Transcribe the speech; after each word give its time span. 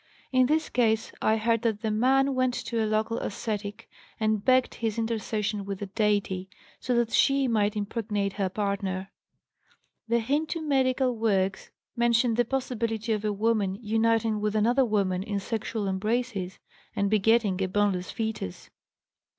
In 0.31 0.47
this 0.47 0.67
case 0.67 1.11
I 1.21 1.37
heard 1.37 1.61
that 1.61 1.83
'the 1.83 1.91
man' 1.91 2.33
went 2.33 2.55
to 2.55 2.83
a 2.83 2.89
local 2.89 3.19
ascetic 3.19 3.87
and 4.19 4.43
begged 4.43 4.73
his 4.73 4.97
intercession 4.97 5.63
with 5.63 5.77
the 5.77 5.85
deity, 5.85 6.49
so 6.79 6.95
that 6.95 7.11
she 7.11 7.47
might 7.47 7.75
impregnate 7.75 8.33
her 8.33 8.49
partner. 8.49 9.11
('The 10.07 10.21
Hindoo 10.21 10.63
medical 10.63 11.15
works 11.15 11.69
mention 11.95 12.33
the 12.33 12.45
possibility 12.45 13.13
of 13.13 13.23
a 13.23 13.31
woman 13.31 13.75
uniting 13.79 14.41
with 14.41 14.55
another 14.55 14.85
woman 14.85 15.21
in 15.21 15.39
sexual 15.39 15.87
embraces 15.87 16.57
and 16.95 17.07
begetting 17.07 17.61
a 17.61 17.67
boneless 17.67 18.09
fetus.' 18.09 18.71